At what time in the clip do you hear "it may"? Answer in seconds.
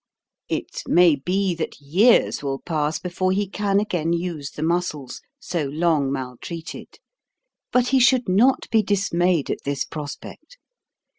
0.49-1.15